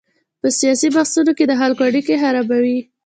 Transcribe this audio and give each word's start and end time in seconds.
په 0.39 0.47
سیاسي 0.59 0.87
بحثونو 0.95 1.31
کې 1.37 1.45
د 1.47 1.53
خلکو 1.61 1.81
اړیکې 1.89 2.15
خرابوي. 2.21 2.79